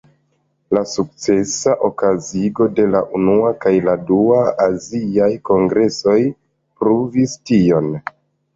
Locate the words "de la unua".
2.79-3.53